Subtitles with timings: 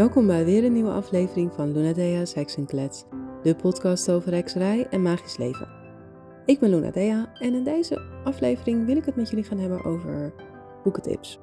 [0.00, 3.04] Welkom bij weer een nieuwe aflevering van Luna Dea's Heksenklets,
[3.42, 5.68] de podcast over hekserij en magisch leven.
[6.46, 9.84] Ik ben Luna Dea en in deze aflevering wil ik het met jullie gaan hebben
[9.84, 10.34] over
[10.82, 11.38] boekentips.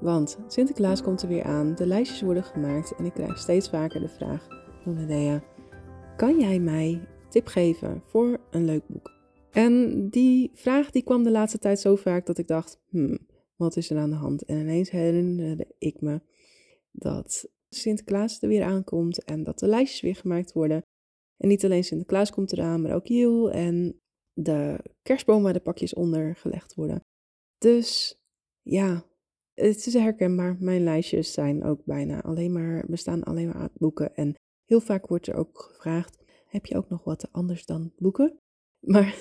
[0.00, 4.00] Want Sinterklaas komt er weer aan, de lijstjes worden gemaakt en ik krijg steeds vaker
[4.00, 4.46] de vraag:
[4.84, 5.44] Luna Dea,
[6.16, 9.10] kan jij mij tip geven voor een leuk boek?
[9.50, 13.18] En die vraag die kwam de laatste tijd zo vaak dat ik dacht: hmm,
[13.56, 14.44] wat is er aan de hand?
[14.44, 16.20] En ineens herinnerde ik me
[16.90, 20.82] dat Sinterklaas er weer aankomt en dat de lijstjes weer gemaakt worden.
[21.36, 24.00] En niet alleen Sinterklaas komt eraan, maar ook Jiel en
[24.32, 27.00] de kerstboom waar de pakjes onder gelegd worden.
[27.58, 28.18] Dus
[28.62, 29.04] ja,
[29.54, 30.56] het is herkenbaar.
[30.60, 34.14] Mijn lijstjes zijn ook bijna alleen maar, bestaan alleen maar uit boeken.
[34.14, 38.38] En heel vaak wordt er ook gevraagd, heb je ook nog wat anders dan boeken?
[38.86, 39.16] Maar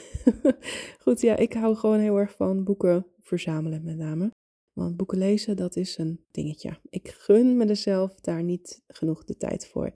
[1.03, 4.31] goed, ja, ik hou gewoon heel erg van boeken verzamelen met name.
[4.75, 6.77] Want boeken lezen, dat is een dingetje.
[6.89, 9.91] Ik gun mezelf daar niet genoeg de tijd voor.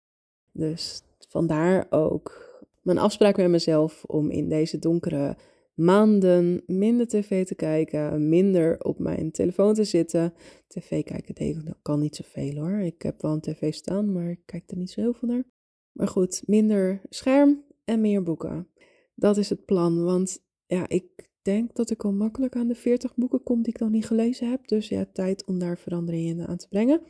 [0.53, 2.47] Dus vandaar ook
[2.83, 5.37] mijn afspraak met mezelf om in deze donkere
[5.75, 10.35] maanden minder tv te kijken, minder op mijn telefoon te zitten.
[10.67, 12.79] TV kijken deed ik kan niet zoveel hoor.
[12.79, 15.45] Ik heb wel een tv staan, maar ik kijk er niet zo heel veel naar.
[15.93, 18.69] Maar goed, minder scherm en meer boeken.
[19.15, 23.15] Dat is het plan, want ja, ik denk dat ik al makkelijk aan de 40
[23.15, 24.69] boeken kom die ik nog niet gelezen heb.
[24.69, 27.03] Dus ja, tijd om daar veranderingen aan te brengen.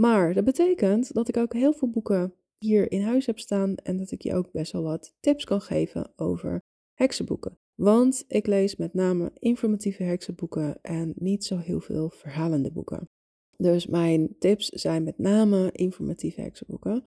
[0.00, 3.96] Maar dat betekent dat ik ook heel veel boeken hier in huis heb staan en
[3.96, 6.60] dat ik je ook best wel wat tips kan geven over
[6.94, 7.58] heksenboeken.
[7.74, 13.08] Want ik lees met name informatieve heksenboeken en niet zo heel veel verhalende boeken.
[13.56, 17.04] Dus mijn tips zijn met name informatieve heksenboeken.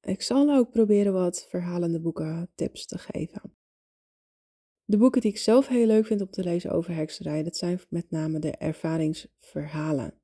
[0.00, 3.54] Ik zal ook proberen wat verhalende boeken tips te geven.
[4.90, 7.80] De boeken die ik zelf heel leuk vind om te lezen over hekserij, dat zijn
[7.88, 10.14] met name de ervaringsverhalen.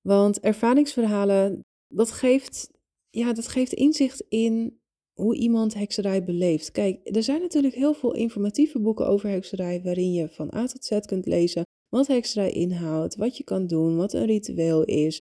[0.00, 2.70] Want ervaringsverhalen, dat geeft,
[3.10, 4.80] ja, dat geeft inzicht in
[5.12, 6.70] hoe iemand hekserij beleeft.
[6.70, 10.84] Kijk, er zijn natuurlijk heel veel informatieve boeken over hekserij waarin je van A tot
[10.84, 15.20] Z kunt lezen wat hekserij inhoudt, wat je kan doen, wat een ritueel is,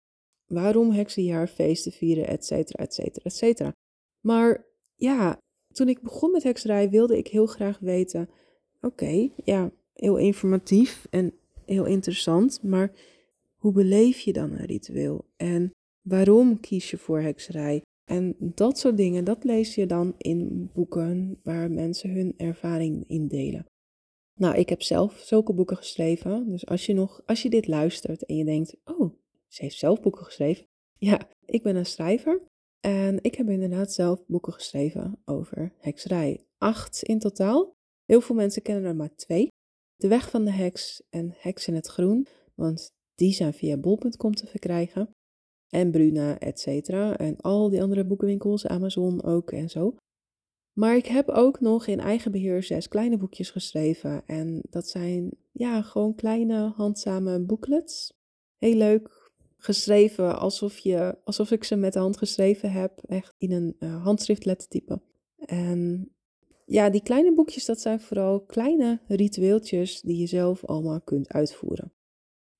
[0.47, 3.73] waarom heksenjaarfeesten vieren, et cetera, et cetera, et cetera.
[4.27, 5.39] Maar ja,
[5.75, 8.31] toen ik begon met hekserij wilde ik heel graag weten
[8.81, 11.33] Oké, ja, heel informatief en
[11.65, 12.93] heel interessant, maar
[13.57, 15.25] hoe beleef je dan een ritueel?
[15.37, 15.71] En
[16.01, 17.83] waarom kies je voor hekserij?
[18.05, 23.29] En dat soort dingen, dat lees je dan in boeken waar mensen hun ervaring in
[23.29, 23.67] delen.
[24.35, 26.49] Nou, ik heb zelf zulke boeken geschreven.
[26.49, 29.15] Dus als je nog, als je dit luistert en je denkt, oh,
[29.49, 30.67] ze heeft zelf boeken geschreven.
[30.99, 32.43] Ja, ik ben een schrijver
[32.81, 36.45] en ik heb inderdaad zelf boeken geschreven over hekserij.
[36.59, 37.79] Acht in totaal.
[38.11, 39.49] Heel veel mensen kennen er maar twee.
[39.97, 44.35] De Weg van de Heks en Heks in het Groen, want die zijn via bol.com
[44.35, 45.11] te verkrijgen.
[45.69, 47.17] En Bruna, et cetera.
[47.17, 49.97] En al die andere boekenwinkels, Amazon ook en zo.
[50.73, 54.27] Maar ik heb ook nog in eigen beheer zes kleine boekjes geschreven.
[54.27, 58.13] En dat zijn ja, gewoon kleine handzame booklets.
[58.57, 63.03] Heel leuk geschreven, alsof, je, alsof ik ze met de hand geschreven heb.
[63.07, 65.01] Echt in een uh, handschrift lettertype.
[65.37, 66.11] En
[66.71, 71.93] ja, die kleine boekjes, dat zijn vooral kleine ritueeltjes die je zelf allemaal kunt uitvoeren.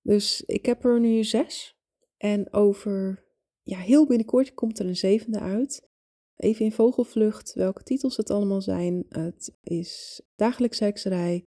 [0.03, 1.77] Dus ik heb er nu zes.
[2.17, 3.25] En over,
[3.63, 5.89] ja, heel binnenkort komt er een zevende uit.
[6.37, 9.05] Even in vogelvlucht welke titels het allemaal zijn.
[9.09, 11.45] Het is dagelijks hekserij.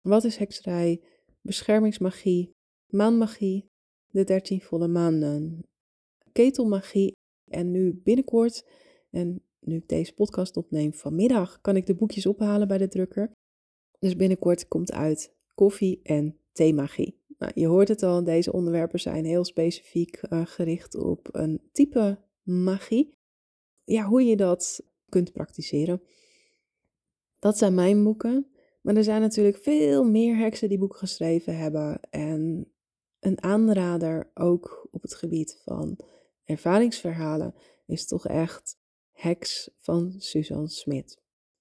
[0.00, 1.02] Wat is hekserij?
[1.40, 2.50] Beschermingsmagie.
[2.86, 3.66] Maanmagie.
[4.10, 5.62] De dertien volle maanden.
[6.32, 7.12] Ketelmagie.
[7.50, 8.64] En nu binnenkort,
[9.10, 13.30] en nu ik deze podcast opneem vanmiddag, kan ik de boekjes ophalen bij de drukker.
[13.98, 17.20] Dus binnenkort komt uit koffie en theemagie.
[17.38, 22.18] Nou, je hoort het al, deze onderwerpen zijn heel specifiek uh, gericht op een type
[22.42, 23.14] magie.
[23.84, 26.02] Ja, hoe je dat kunt praktiseren.
[27.38, 28.50] Dat zijn mijn boeken.
[28.82, 32.00] Maar er zijn natuurlijk veel meer heksen die boeken geschreven hebben.
[32.10, 32.72] En
[33.20, 35.98] een aanrader ook op het gebied van
[36.44, 37.54] ervaringsverhalen
[37.86, 38.78] is toch echt
[39.16, 41.18] Heks van Suzanne Smit.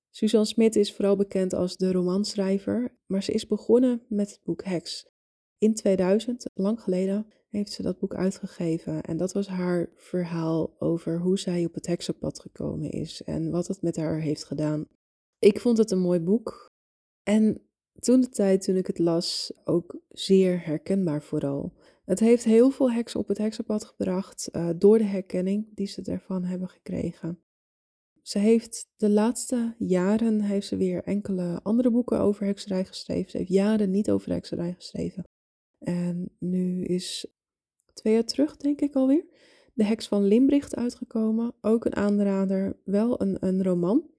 [0.10, 4.64] Suzanne Smit is vooral bekend als de romanschrijver, maar ze is begonnen met het boek
[4.64, 5.08] Heks.
[5.58, 11.20] In 2000, lang geleden, heeft ze dat boek uitgegeven en dat was haar verhaal over
[11.20, 14.88] hoe zij op het heksenpad gekomen is en wat het met haar heeft gedaan.
[15.40, 16.72] Ik vond het een mooi boek
[17.24, 17.62] en
[18.00, 21.74] toen de tijd toen ik het las ook zeer herkenbaar vooral.
[22.06, 26.02] Het heeft heel veel heksen op het heksenpad gebracht uh, door de herkenning die ze
[26.02, 27.40] ervan hebben gekregen.
[28.26, 33.32] Ze heeft de laatste jaren heeft ze weer enkele andere boeken over hekserij geschreven.
[33.32, 35.24] Ze heeft jaren niet over hekserij geschreven.
[35.80, 37.28] En nu is
[37.94, 39.26] twee jaar terug, denk ik alweer,
[39.74, 41.54] De Heks van Limbricht uitgekomen.
[41.62, 42.78] Ook een aanrader.
[42.84, 44.10] Wel een, een roman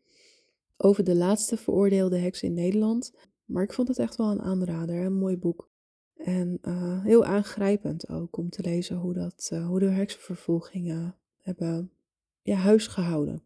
[0.76, 3.12] over de laatste veroordeelde heks in Nederland.
[3.44, 5.04] Maar ik vond het echt wel een aanrader.
[5.04, 5.70] Een mooi boek.
[6.16, 11.90] En uh, heel aangrijpend ook om te lezen hoe, dat, uh, hoe de heksenvervolgingen hebben
[12.42, 13.44] ja, huis gehouden.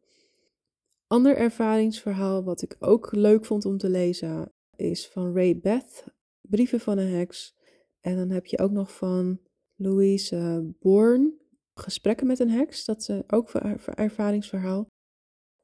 [1.12, 6.04] Ander ervaringsverhaal wat ik ook leuk vond om te lezen is van Ray Beth,
[6.40, 7.54] Brieven van een heks.
[8.00, 9.40] En dan heb je ook nog van
[9.74, 11.34] Louise Bourne,
[11.74, 12.84] Gesprekken met een heks.
[12.84, 13.60] Dat is ook voor
[13.94, 14.86] ervaringsverhaal.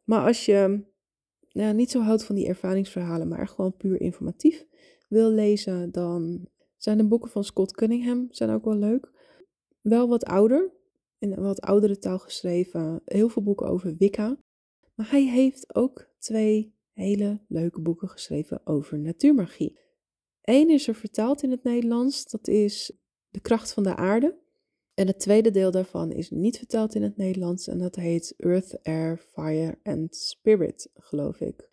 [0.05, 0.85] Maar als je
[1.53, 4.67] nou, niet zo houdt van die ervaringsverhalen, maar gewoon puur informatief
[5.09, 9.11] wil lezen, dan zijn de boeken van Scott Cunningham zijn ook wel leuk.
[9.81, 10.73] Wel wat ouder,
[11.19, 13.01] in een wat oudere taal geschreven.
[13.05, 14.39] Heel veel boeken over Wicca.
[14.97, 19.79] Maar hij heeft ook twee hele leuke boeken geschreven over natuurmagie.
[20.43, 22.93] Eén is er vertaald in het Nederlands, dat is
[23.31, 24.39] De kracht van de aarde.
[24.95, 28.83] En het tweede deel daarvan is niet vertaald in het Nederlands en dat heet Earth,
[28.83, 31.71] Air, Fire and Spirit, geloof ik.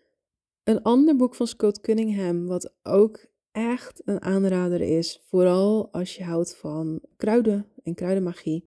[0.64, 6.24] Een ander boek van Scott Cunningham, wat ook echt een aanrader is, vooral als je
[6.24, 8.70] houdt van kruiden en kruidenmagie.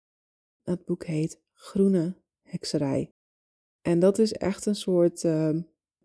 [0.63, 3.13] Dat boek heet Groene Hekserij.
[3.83, 5.57] En dat is echt een soort uh,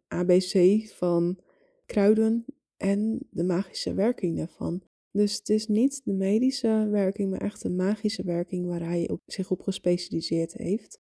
[0.07, 1.39] ABC van
[1.85, 2.45] kruiden
[2.77, 4.81] en de magische werking daarvan.
[5.11, 9.21] Dus het is niet de medische werking, maar echt de magische werking waar hij op,
[9.25, 10.99] zich op gespecialiseerd heeft.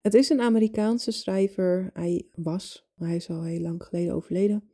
[0.00, 1.90] Het is een Amerikaanse schrijver.
[1.92, 4.70] Hij was, hij is al heel lang geleden overleden.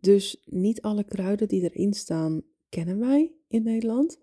[0.00, 4.18] Dus niet alle kruiden die erin staan kennen wij in Nederland.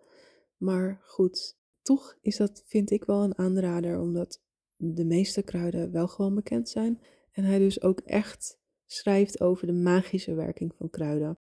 [0.57, 4.41] Maar goed, toch is dat, vind ik wel een aanrader, omdat
[4.77, 7.01] de meeste kruiden wel gewoon bekend zijn.
[7.31, 11.39] En hij dus ook echt schrijft over de magische werking van kruiden.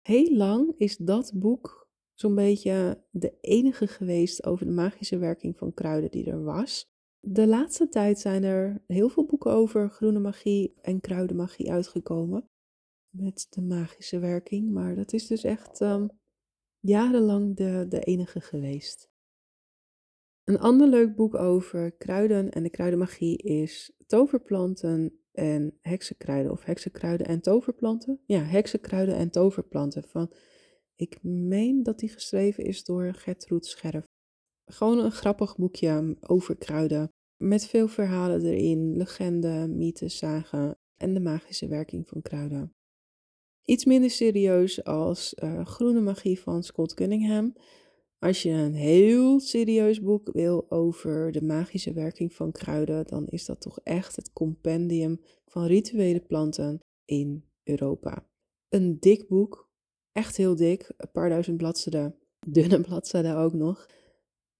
[0.00, 5.74] Heel lang is dat boek zo'n beetje de enige geweest over de magische werking van
[5.74, 6.92] kruiden die er was.
[7.20, 12.48] De laatste tijd zijn er heel veel boeken over groene magie en kruidenmagie uitgekomen.
[13.08, 14.72] Met de magische werking.
[14.72, 16.10] Maar dat is dus echt um,
[16.80, 19.12] jarenlang de, de enige geweest.
[20.44, 26.52] Een ander leuk boek over kruiden en de kruidenmagie is Toverplanten en heksenkruiden.
[26.52, 28.20] Of heksenkruiden en toverplanten.
[28.26, 30.04] Ja, heksenkruiden en toverplanten.
[30.08, 30.32] Van,
[30.96, 34.04] ik meen dat die geschreven is door Gertrude Scherf.
[34.64, 37.08] Gewoon een grappig boekje over kruiden.
[37.36, 42.72] Met veel verhalen erin, legende, mythes, zagen en de magische werking van kruiden.
[43.64, 47.54] Iets minder serieus als uh, Groene Magie van Scott Cunningham.
[48.24, 53.44] Als je een heel serieus boek wil over de magische werking van kruiden, dan is
[53.44, 58.26] dat toch echt het compendium van rituele planten in Europa.
[58.68, 59.70] Een dik boek,
[60.12, 63.86] echt heel dik, een paar duizend bladzijden, dunne bladzijden ook nog.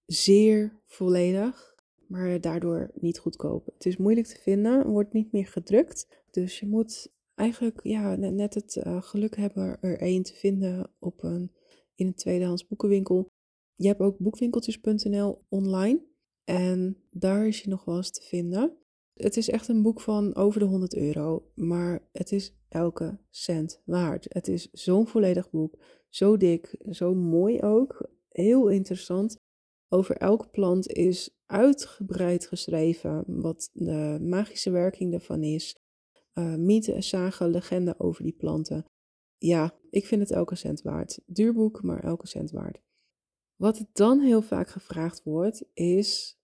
[0.05, 1.75] Zeer volledig,
[2.07, 3.65] maar daardoor niet goedkoop.
[3.65, 6.23] Het is moeilijk te vinden, wordt niet meer gedrukt.
[6.31, 11.23] Dus je moet eigenlijk ja, net het uh, geluk hebben er één te vinden op
[11.23, 11.51] een,
[11.95, 13.33] in een tweedehands boekenwinkel.
[13.75, 16.05] Je hebt ook boekwinkeltjes.nl online
[16.43, 18.77] en daar is je nog wel eens te vinden.
[19.13, 23.81] Het is echt een boek van over de 100 euro, maar het is elke cent
[23.85, 24.25] waard.
[24.29, 25.77] Het is zo'n volledig boek,
[26.09, 29.37] zo dik, zo mooi ook, heel interessant.
[29.89, 35.75] Over elke plant is uitgebreid geschreven wat de magische werking ervan is.
[36.33, 38.85] Uh, mythe, zagen, legende over die planten.
[39.37, 41.19] Ja, ik vind het elke cent waard.
[41.25, 42.81] Duur boek, maar elke cent waard.
[43.55, 46.39] Wat dan heel vaak gevraagd wordt, is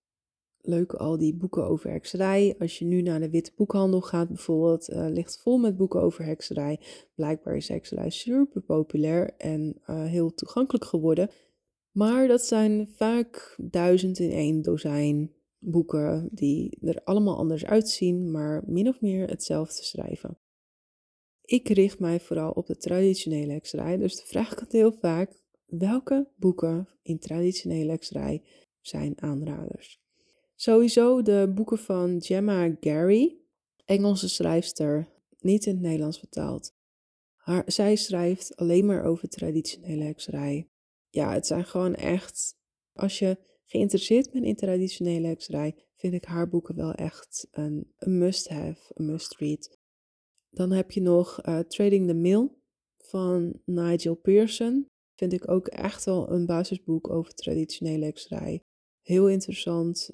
[0.61, 2.55] leuk al die boeken over hekserij.
[2.59, 6.25] Als je nu naar de witte boekhandel gaat bijvoorbeeld, uh, ligt vol met boeken over
[6.25, 6.79] hekserij.
[7.15, 11.29] Blijkbaar is hekserij super populair en uh, heel toegankelijk geworden.
[11.91, 18.63] Maar dat zijn vaak duizend in één dozijn boeken die er allemaal anders uitzien, maar
[18.65, 20.37] min of meer hetzelfde schrijven.
[21.41, 25.40] Ik richt mij vooral op de traditionele hekserij, dus de vraag komt heel vaak:
[25.77, 28.43] welke boeken in traditionele hekserij
[28.81, 30.01] zijn aanraders?
[30.55, 33.37] Sowieso de boeken van Gemma Gary,
[33.85, 35.07] Engelse schrijfster,
[35.39, 36.73] niet in het Nederlands vertaald.
[37.35, 40.69] Haar, zij schrijft alleen maar over traditionele hekserij.
[41.09, 42.55] Ja, het zijn gewoon echt,
[42.93, 48.91] als je geïnteresseerd bent in traditionele hekserij, vind ik haar boeken wel echt een, must-have,
[48.93, 49.77] een must-read.
[50.49, 52.49] Dan heb je nog uh, Trading the Mill
[52.97, 54.90] van Nigel Pearson.
[55.21, 58.63] Vind ik ook echt wel een basisboek over traditionele hekserij.
[59.01, 60.09] Heel interessant.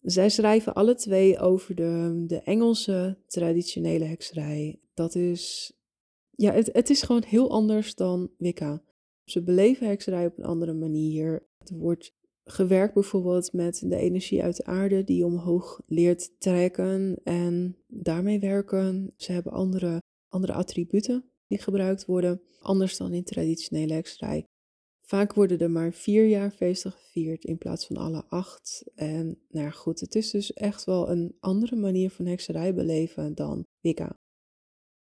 [0.00, 4.80] Zij schrijven alle twee over de, de Engelse traditionele hekserij.
[4.94, 5.72] Dat is,
[6.30, 8.82] ja, het, het is gewoon heel anders dan Wicca.
[9.24, 11.46] Ze beleven hekserij op een andere manier.
[11.58, 17.76] Er wordt gewerkt bijvoorbeeld met de energie uit de aarde die omhoog leert trekken en
[17.86, 19.12] daarmee werken.
[19.16, 24.46] Ze hebben andere, andere attributen die gebruikt worden, anders dan in traditionele hekserij.
[25.00, 28.84] Vaak worden er maar vier jaar feesten gevierd in plaats van alle acht.
[28.94, 33.66] En nou goed, het is dus echt wel een andere manier van hekserij beleven dan
[33.80, 34.18] Wicca.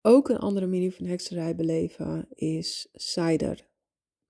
[0.02, 3.70] Ook een andere manier van hekserij beleven is Cider.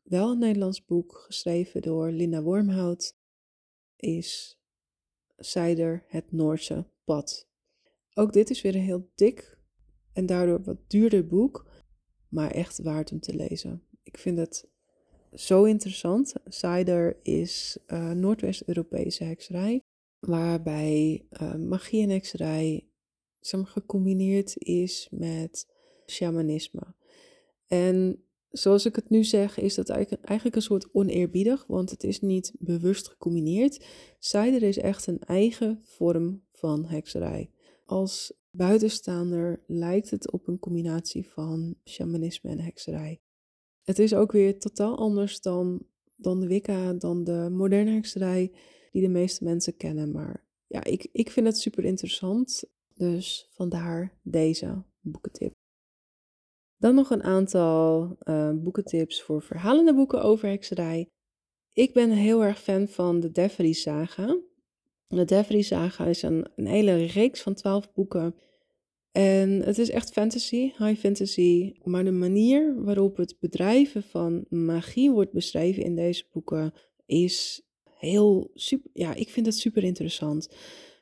[0.02, 3.16] Wel een Nederlands boek geschreven door Linda Wormhout
[3.96, 4.60] is
[5.38, 7.48] Cider het Noorse pad.
[8.14, 9.58] Ook dit is weer een heel dik
[10.14, 11.77] en daardoor wat duurder boek,
[12.30, 13.84] maar echt waard om te lezen.
[14.04, 14.68] Ik vind het
[15.34, 16.34] zo interessant.
[16.46, 19.82] Cider is uh, Noordwest-Europese hekserij,
[20.20, 22.88] waarbij uh, magie en hekserij
[23.42, 25.68] gecombineerd is met
[26.06, 26.96] shamanisme.
[27.68, 32.22] En zoals ik het nu zeg, is dat eigenlijk een soort oneerbiedig, want het is
[32.22, 33.86] niet bewust gecombineerd.
[34.20, 37.52] Cider is echt een eigen vorm van hekserij.
[37.86, 43.22] Als buitenstaander lijkt het op een combinatie van shamanisme en hekserij.
[43.84, 45.86] Het is ook weer totaal anders dan,
[46.16, 48.52] dan de Wicca, dan de moderne hekserij
[48.92, 50.12] die de meeste mensen kennen.
[50.12, 52.64] Maar ja, ik, ik vind het super interessant.
[52.94, 55.54] Dus vandaar deze boekentip.
[56.78, 61.10] Dan nog een aantal uh, boekentips voor verhalende boeken over hekserij.
[61.74, 64.38] Ik ben heel erg fan van de Devery Saga.
[65.08, 68.36] De Devery Saga is een, hele reeks van twaalf boeken.
[69.12, 71.74] En het is echt fantasy, high fantasy.
[71.84, 76.74] Maar de manier waarop het bedrijven van magie wordt beschreven in deze boeken
[77.06, 77.62] is
[77.98, 78.90] heel super.
[78.94, 80.50] Ja, ik vind het super interessant.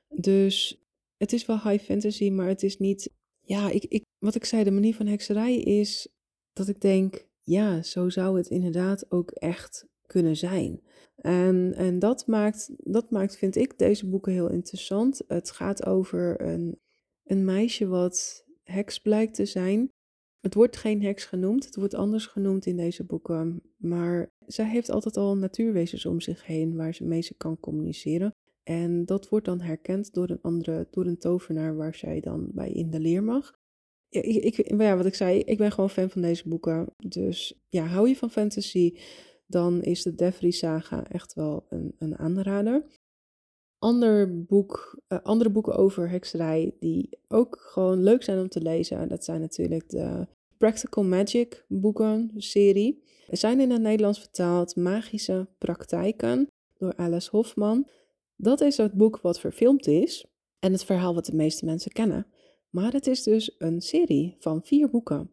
[0.10, 0.82] Dus
[1.18, 3.10] het is wel high fantasy, maar het is niet.
[3.42, 6.08] Ja, ik, ik, wat ik zei, de manier van hekserij is
[6.54, 10.82] dat ik denk, ja, zo zou het inderdaad ook echt kunnen zijn.
[11.16, 15.22] En, en dat, maakt, dat maakt, vind ik, deze boeken heel interessant.
[15.28, 16.80] Het gaat over een,
[17.24, 19.90] een meisje wat heks blijkt te zijn.
[20.40, 23.62] Het wordt geen heks genoemd, het wordt anders genoemd in deze boeken.
[23.78, 28.32] Maar zij heeft altijd al natuurwezens om zich heen waar ze mee ze kan communiceren.
[28.64, 32.72] En dat wordt dan herkend door een andere, door een tovenaar waar zij dan bij
[32.72, 33.54] in de leer mag.
[34.10, 36.88] Ja, ik, ja, wat ik zei, ik ben gewoon fan van deze boeken.
[36.98, 38.98] Dus ja, hou je van fantasy,
[39.46, 42.86] dan is de Devry Saga echt wel een, een aanrader.
[43.80, 49.08] Ander boek, uh, andere boeken over hekserij die ook gewoon leuk zijn om te lezen,
[49.08, 53.04] dat zijn natuurlijk de Practical Magic boeken serie.
[53.28, 56.48] Er zijn in het Nederlands vertaald Magische Praktijken
[56.78, 57.90] door Alice Hofman.
[58.36, 60.25] Dat is het boek wat verfilmd is
[60.60, 62.28] en het verhaal wat de meeste mensen kennen.
[62.70, 65.32] Maar het is dus een serie van vier boeken.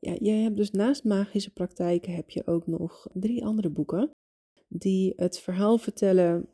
[0.00, 4.10] Ja, je hebt dus naast magische praktijken heb je ook nog drie andere boeken
[4.68, 6.48] die het verhaal vertellen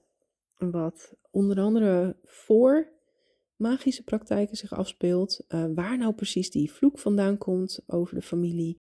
[0.56, 2.92] wat onder andere voor
[3.56, 8.76] magische praktijken zich afspeelt, uh, waar nou precies die vloek vandaan komt over de familie.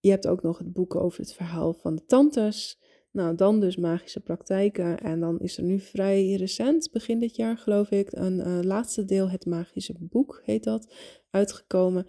[0.00, 2.78] Je hebt ook nog het boek over het verhaal van de tantes
[3.14, 4.98] nou, dan dus magische praktijken.
[5.00, 9.04] En dan is er nu vrij recent, begin dit jaar geloof ik, een uh, laatste
[9.04, 10.94] deel, het magische boek heet dat,
[11.30, 12.06] uitgekomen.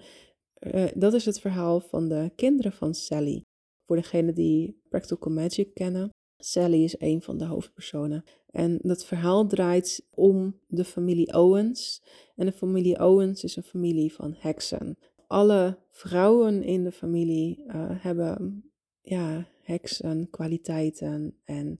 [0.73, 3.43] Uh, dat is het verhaal van de kinderen van Sally.
[3.85, 8.23] Voor degenen die Practical Magic kennen, Sally is een van de hoofdpersonen.
[8.51, 12.03] En dat verhaal draait om de familie Owens.
[12.35, 14.97] En de familie Owens is een familie van heksen.
[15.27, 18.63] Alle vrouwen in de familie uh, hebben
[19.01, 21.37] ja, heksen, kwaliteiten.
[21.43, 21.79] En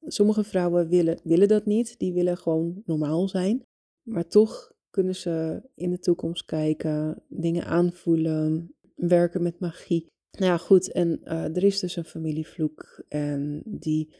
[0.00, 3.62] sommige vrouwen willen, willen dat niet, die willen gewoon normaal zijn.
[4.02, 10.06] Maar toch kunnen ze in de toekomst kijken, dingen aanvoelen, werken met magie.
[10.30, 14.14] Nou ja, goed, en uh, er is dus een familievloek en die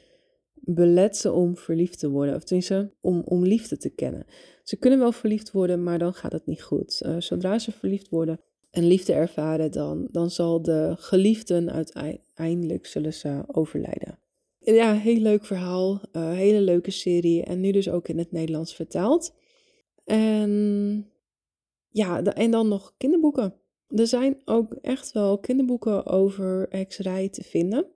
[0.54, 2.34] belet ze om verliefd te worden.
[2.34, 4.26] Of tenminste, om, om liefde te kennen.
[4.62, 7.02] Ze kunnen wel verliefd worden, maar dan gaat het niet goed.
[7.06, 8.40] Uh, zodra ze verliefd worden,
[8.70, 14.18] en liefde ervaren, dan, dan zal de geliefden uiteindelijk zullen ze overlijden.
[14.58, 18.74] Ja, heel leuk verhaal, uh, hele leuke serie en nu dus ook in het Nederlands
[18.74, 19.42] vertaald.
[20.04, 21.10] En
[21.88, 23.54] ja, en dan nog kinderboeken.
[23.88, 27.86] Er zijn ook echt wel kinderboeken over hekserij te vinden.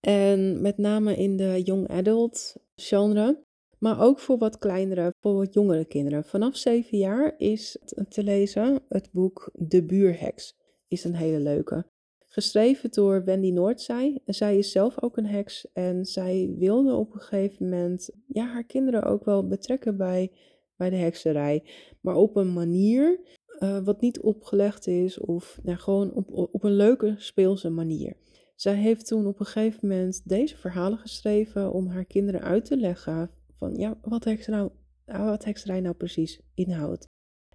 [0.00, 3.46] En met name in de young adult genre.
[3.78, 6.24] Maar ook voor wat kleinere, voor wat jongere kinderen.
[6.24, 10.56] Vanaf 7 jaar is te lezen het boek De Buurheks.
[10.88, 11.86] Is een hele leuke.
[12.18, 14.20] Geschreven door Wendy Noordzij.
[14.24, 18.64] Zij is zelf ook een heks en zij wilde op een gegeven moment ja, haar
[18.64, 20.30] kinderen ook wel betrekken bij,
[20.78, 21.64] bij de hekserij.
[22.00, 23.20] Maar op een manier
[23.58, 28.16] uh, wat niet opgelegd is of nou, gewoon op, op een leuke speelse manier.
[28.54, 32.76] Zij heeft toen op een gegeven moment deze verhalen geschreven om haar kinderen uit te
[32.76, 34.70] leggen van ja, wat nou,
[35.04, 37.04] wat hekserij nou precies inhoudt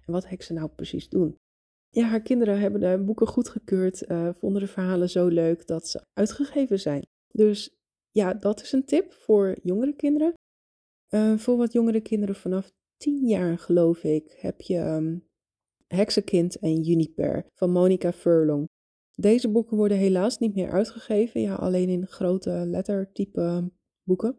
[0.04, 1.36] en wat heksen nou precies doen.
[1.90, 6.04] Ja, haar kinderen hebben de boeken goedgekeurd, uh, vonden de verhalen zo leuk dat ze
[6.12, 7.02] uitgegeven zijn.
[7.28, 7.70] Dus
[8.10, 10.34] ja, dat is een tip voor jongere kinderen.
[11.10, 15.28] Uh, voor wat jongere kinderen vanaf 10 jaar, geloof ik, heb je um,
[15.86, 18.68] Heksenkind en Juniper van Monica Furlong.
[19.14, 23.70] Deze boeken worden helaas niet meer uitgegeven, ja, alleen in grote lettertype
[24.02, 24.38] boeken.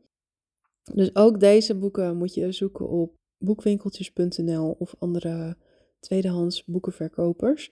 [0.93, 5.57] Dus ook deze boeken moet je zoeken op boekwinkeltjes.nl of andere
[6.00, 7.71] tweedehands boekenverkopers.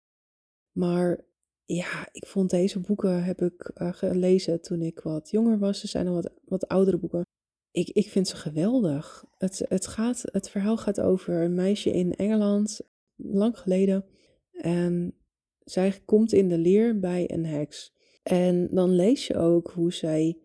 [0.71, 1.25] Maar
[1.65, 5.79] ja, ik vond deze boeken heb ik uh, gelezen toen ik wat jonger was.
[5.79, 7.25] Ze zijn al wat, wat oudere boeken.
[7.71, 9.25] Ik, ik vind ze geweldig.
[9.37, 12.81] Het, het, gaat, het verhaal gaat over een meisje in Engeland,
[13.15, 14.05] lang geleden.
[14.51, 15.15] En
[15.63, 17.93] zij komt in de leer bij een heks.
[18.23, 20.37] En dan lees je ook hoe zij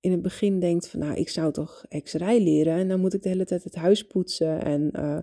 [0.00, 3.22] in het begin denkt van, nou, ik zou toch hekserij leren en dan moet ik
[3.22, 4.62] de hele tijd het huis poetsen.
[4.62, 5.18] En, uh,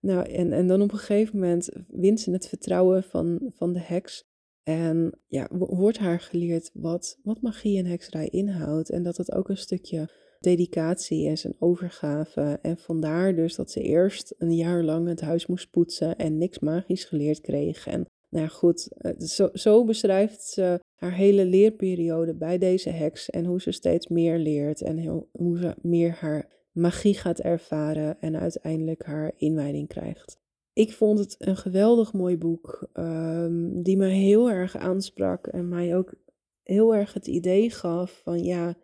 [0.00, 3.80] nou, en, en dan op een gegeven moment wint ze het vertrouwen van, van de
[3.80, 4.26] heks.
[4.62, 8.90] En ja, wordt haar geleerd wat, wat magie en hekserij inhoudt.
[8.90, 10.08] En dat het ook een stukje
[10.38, 12.58] dedicatie en overgave.
[12.62, 16.58] En vandaar dus dat ze eerst een jaar lang het huis moest poetsen en niks
[16.58, 17.86] magisch geleerd kreeg.
[17.86, 19.12] En nou goed, eh,
[19.52, 24.82] zo, beschrijft ze haar hele leerperiode bij deze heks en hoe ze steeds meer leert
[24.82, 30.38] en hoe ze meer haar magie gaat ervaren en uiteindelijk haar inwijding krijgt.
[30.72, 35.96] Ik vond het een geweldig mooi boek, um, die me heel erg aansprak en mij
[35.96, 36.14] ook
[36.62, 38.76] heel erg het idee gaf van ja,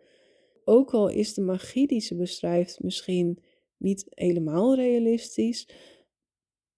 [0.65, 3.43] ook al is de magie die ze beschrijft misschien
[3.77, 5.69] niet helemaal realistisch,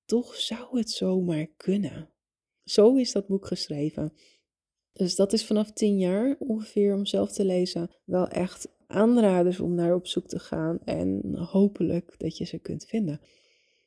[0.06, 2.10] toch zou het zomaar kunnen.
[2.64, 4.14] Zo is dat boek geschreven.
[4.94, 9.76] Dus dat is vanaf 10 jaar ongeveer om zelf te lezen wel echt aanraders om
[9.76, 13.22] naar op zoek te gaan en hopelijk dat je ze kunt vinden.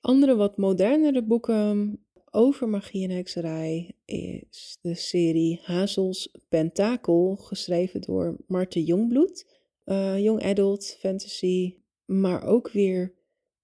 [0.00, 1.98] Andere wat modernere boeken
[2.30, 9.59] over magie en hekserij is de serie Hazels Pentakel, geschreven door Marten Jongbloed.
[9.90, 11.74] Uh, young adult fantasy,
[12.04, 13.14] maar ook weer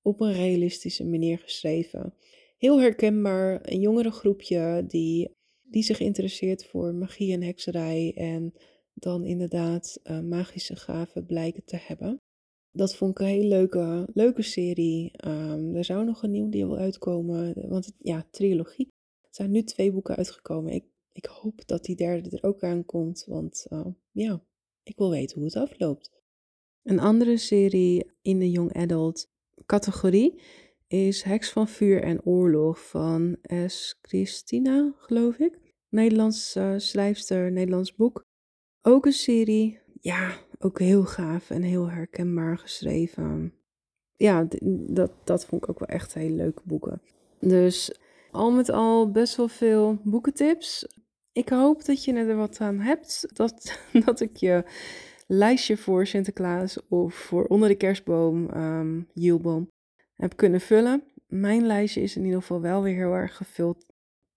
[0.03, 2.15] op een realistische manier geschreven
[2.57, 3.61] heel herkenbaar.
[3.63, 5.31] Een jongere groepje die,
[5.63, 8.55] die zich interesseert voor magie en hekserij en
[8.95, 12.21] dan inderdaad uh, magische gaven blijken te hebben.
[12.71, 15.11] Dat vond ik een hele leuke, leuke serie.
[15.27, 18.89] Um, er zou nog een nieuw deel uitkomen, want ja, trilogie.
[19.21, 20.73] Er zijn nu twee boeken uitgekomen.
[20.73, 24.43] Ik, ik hoop dat die derde er ook aankomt, want uh, ja,
[24.83, 26.16] ik wil weten hoe het afloopt.
[26.87, 29.29] Een andere serie in de young adult
[29.67, 30.41] categorie
[30.87, 33.99] is Heks van Vuur en Oorlog van S.
[34.03, 35.59] Christina, geloof ik.
[35.89, 38.25] Nederlands uh, schrijfster, Nederlands boek.
[38.83, 43.53] Ook een serie, ja, ook heel gaaf en heel herkenbaar geschreven.
[44.17, 44.49] Ja,
[44.89, 47.03] dat, dat vond ik ook wel echt hele leuke boeken.
[47.41, 47.99] Dus
[48.31, 50.87] al met al best wel veel boekentips.
[51.33, 53.27] Ik hoop dat je er wat aan hebt.
[53.33, 54.65] Dat, dat ik je
[55.27, 59.69] lijstje voor Sinterklaas of voor onder de kerstboom, um,
[60.15, 61.05] heb kunnen vullen.
[61.27, 63.87] Mijn lijstje is in ieder geval wel weer heel erg gevuld.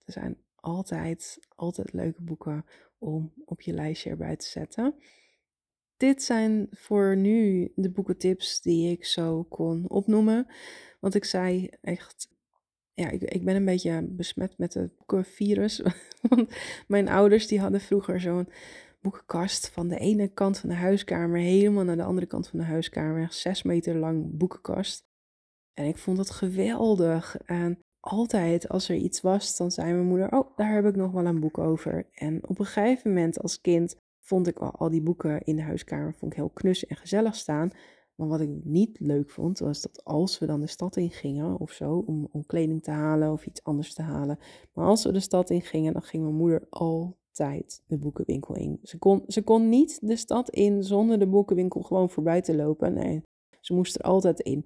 [0.06, 2.66] Er zijn altijd, altijd leuke boeken
[2.98, 4.96] om op je lijstje erbij te zetten.
[5.98, 10.48] Dit zijn voor nu de boekentips die ik zo kon opnoemen.
[11.00, 12.30] Want ik zei echt,
[12.94, 15.82] ja, ik, ik ben een beetje besmet met het boekenvirus.
[16.30, 16.50] Want
[16.88, 18.50] mijn ouders die hadden vroeger zo'n
[19.02, 22.66] boekenkast van de ene kant van de huiskamer helemaal naar de andere kant van de
[22.66, 23.28] huiskamer.
[23.32, 25.08] Zes meter lang boekenkast.
[25.74, 27.38] En ik vond het geweldig.
[27.38, 31.12] En altijd als er iets was, dan zei mijn moeder: Oh, daar heb ik nog
[31.12, 32.08] wel een boek over.
[32.12, 35.62] En op een gegeven moment als kind vond ik al, al die boeken in de
[35.62, 37.72] huiskamer vond ik heel knus en gezellig staan.
[38.16, 41.60] Maar wat ik niet leuk vond, was dat als we dan de stad in gingen
[41.60, 44.40] of zo, om, om kleding te halen of iets anders te halen.
[44.74, 46.68] Maar als we de stad in gingen, dan ging mijn moeder
[47.88, 48.80] de boekenwinkel in.
[48.84, 52.94] Ze kon, ze kon niet de stad in zonder de boekenwinkel gewoon voorbij te lopen.
[52.94, 53.22] Nee,
[53.60, 54.66] ze moest er altijd in.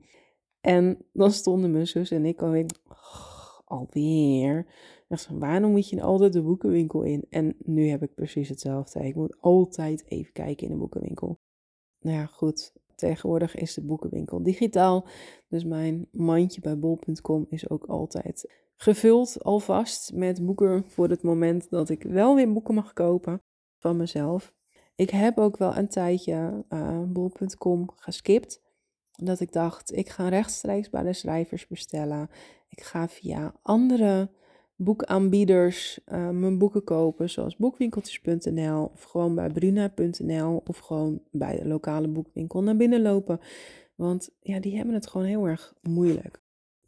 [0.62, 4.66] En dan stonden mijn zus en ik alweer, oh, alweer.
[5.30, 7.26] Waarom moet je altijd de boekenwinkel in?
[7.30, 9.06] En nu heb ik precies hetzelfde.
[9.06, 11.40] Ik moet altijd even kijken in de boekenwinkel.
[12.00, 12.74] Nou ja, goed.
[12.96, 15.08] Tegenwoordig is de boekenwinkel digitaal.
[15.48, 21.70] Dus mijn mandje bij bol.com is ook altijd gevuld alvast met boeken voor het moment
[21.70, 23.42] dat ik wel weer boeken mag kopen
[23.78, 24.54] van mezelf.
[24.96, 28.62] Ik heb ook wel een tijdje uh, bol.com geskipt
[29.12, 32.30] dat ik dacht, ik ga rechtstreeks bij de schrijvers bestellen.
[32.70, 34.30] Ik ga via andere
[34.76, 41.68] boekaanbieders uh, mijn boeken kopen, zoals boekwinkeltjes.nl of gewoon bij bruna.nl of gewoon bij de
[41.68, 43.40] lokale boekwinkel naar binnen lopen.
[43.96, 46.43] Want ja, die hebben het gewoon heel erg moeilijk.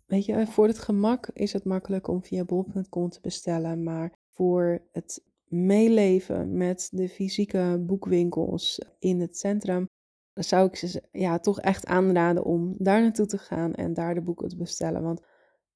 [0.05, 4.81] Weet je, voor het gemak is het makkelijk om via bol.com te bestellen, maar voor
[4.91, 9.89] het meeleven met de fysieke boekwinkels in het centrum,
[10.33, 14.21] zou ik ze ja, toch echt aanraden om daar naartoe te gaan en daar de
[14.21, 15.03] boeken te bestellen.
[15.03, 15.21] Want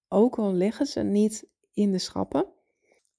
[0.08, 2.46] ook al liggen ze niet in de schappen,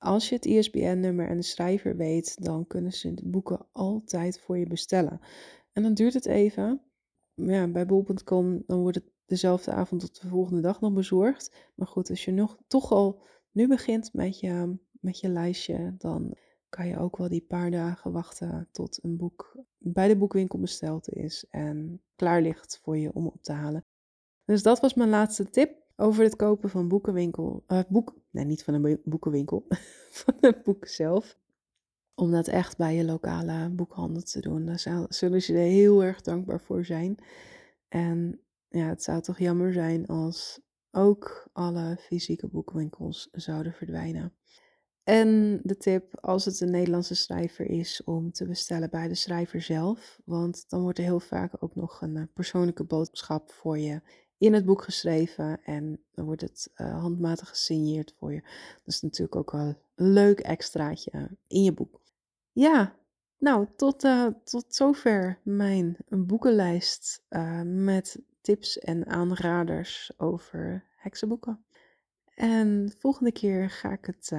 [0.03, 4.59] als je het ISBN-nummer en de schrijver weet, dan kunnen ze de boeken altijd voor
[4.59, 5.21] je bestellen.
[5.73, 6.81] En dan duurt het even.
[7.35, 11.53] Ja, bij bol.com dan wordt het dezelfde avond tot de volgende dag nog bezorgd.
[11.75, 16.37] Maar goed, als je nog toch al nu begint met je, met je lijstje, dan
[16.69, 21.09] kan je ook wel die paar dagen wachten tot een boek bij de boekwinkel besteld
[21.09, 23.85] is en klaar ligt voor je om op te halen.
[24.45, 27.65] Dus dat was mijn laatste tip over het kopen van boekenwinkel.
[27.69, 29.67] Uh, boek, nee, niet van een boekenwinkel,
[30.21, 31.39] van het boek zelf.
[32.15, 34.67] Om dat echt bij je lokale boekhandel te doen.
[34.67, 37.17] Daar zullen ze er heel erg dankbaar voor zijn.
[37.89, 38.41] En
[38.71, 44.35] ja, het zou toch jammer zijn als ook alle fysieke boekwinkels zouden verdwijnen.
[45.03, 49.63] En de tip, als het een Nederlandse schrijver is, om te bestellen bij de schrijver
[49.63, 50.21] zelf.
[50.25, 54.01] Want dan wordt er heel vaak ook nog een eh, persoonlijke boodschap voor je
[54.39, 55.63] in het boek geschreven.
[55.65, 58.41] En dan wordt het uh, handmatig gesigneerd voor je.
[58.85, 59.61] Dat is natuurlijk ook wel
[59.95, 62.01] een leuk extraatje in je boek.
[62.53, 62.97] Ja,
[63.39, 67.23] nou, tot, uh, tot zover mijn boekenlijst
[67.65, 71.65] met tips en aanraders over heksenboeken.
[72.35, 74.33] En volgende keer ga ik het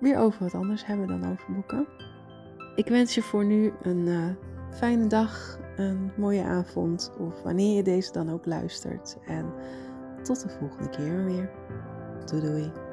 [0.00, 1.86] weer over wat anders hebben dan over boeken.
[2.76, 4.30] Ik wens je voor nu een uh,
[4.70, 9.16] fijne dag, een mooie avond of wanneer je deze dan ook luistert.
[9.26, 9.52] En
[10.22, 11.50] tot de volgende keer weer.
[12.24, 12.83] Doei doei.